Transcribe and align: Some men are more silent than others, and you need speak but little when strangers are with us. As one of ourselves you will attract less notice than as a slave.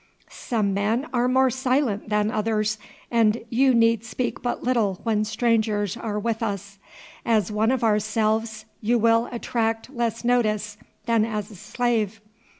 Some 0.31 0.73
men 0.73 1.05
are 1.13 1.27
more 1.27 1.51
silent 1.51 2.09
than 2.09 2.31
others, 2.31 2.79
and 3.11 3.39
you 3.51 3.75
need 3.75 4.03
speak 4.03 4.41
but 4.41 4.63
little 4.63 4.99
when 5.03 5.23
strangers 5.25 5.95
are 5.95 6.17
with 6.17 6.41
us. 6.41 6.79
As 7.23 7.51
one 7.51 7.69
of 7.69 7.83
ourselves 7.83 8.65
you 8.81 8.97
will 8.97 9.29
attract 9.31 9.91
less 9.91 10.23
notice 10.23 10.77
than 11.05 11.23
as 11.23 11.51
a 11.51 11.55
slave. 11.55 12.19